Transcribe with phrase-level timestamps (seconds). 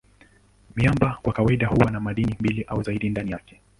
[0.75, 3.61] Miamba kwa kawaida huwa na madini mbili au zaidi ndani yake.